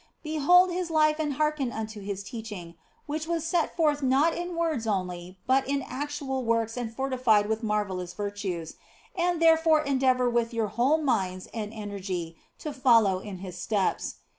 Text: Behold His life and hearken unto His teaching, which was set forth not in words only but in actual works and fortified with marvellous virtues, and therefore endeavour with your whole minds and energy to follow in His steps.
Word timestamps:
Behold 0.23 0.71
His 0.71 0.89
life 0.89 1.17
and 1.19 1.33
hearken 1.33 1.71
unto 1.71 2.01
His 2.01 2.23
teaching, 2.23 2.73
which 3.05 3.27
was 3.27 3.45
set 3.45 3.77
forth 3.77 4.01
not 4.01 4.33
in 4.35 4.55
words 4.55 4.87
only 4.87 5.37
but 5.45 5.67
in 5.69 5.83
actual 5.83 6.43
works 6.43 6.75
and 6.75 6.91
fortified 6.91 7.45
with 7.45 7.61
marvellous 7.61 8.15
virtues, 8.15 8.77
and 9.15 9.39
therefore 9.39 9.83
endeavour 9.83 10.27
with 10.27 10.55
your 10.55 10.69
whole 10.69 10.97
minds 10.97 11.49
and 11.53 11.71
energy 11.71 12.35
to 12.57 12.73
follow 12.73 13.19
in 13.19 13.37
His 13.45 13.59
steps. 13.59 14.15